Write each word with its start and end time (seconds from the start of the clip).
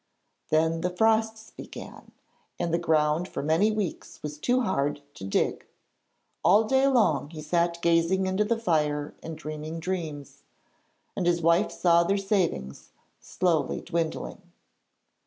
Then 0.49 0.81
the 0.81 0.89
frosts 0.89 1.51
began 1.51 2.11
and 2.57 2.73
the 2.73 2.79
ground 2.79 3.27
for 3.27 3.43
many 3.43 3.69
weeks 3.71 4.19
was 4.23 4.39
too 4.39 4.61
hard 4.61 5.03
to 5.13 5.23
dig. 5.23 5.67
All 6.43 6.63
day 6.63 6.87
long 6.87 7.29
he 7.29 7.39
sat 7.43 7.77
gazing 7.83 8.25
into 8.25 8.43
the 8.43 8.57
fire 8.57 9.13
and 9.21 9.37
dreaming 9.37 9.79
dreams, 9.79 10.41
and 11.15 11.27
his 11.27 11.43
wife 11.43 11.71
saw 11.71 12.03
their 12.03 12.17
savings 12.17 12.89
slowly 13.19 13.79
dwindling. 13.79 14.41